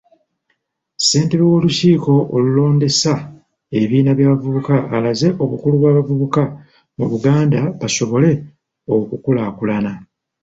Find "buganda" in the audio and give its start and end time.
7.11-7.59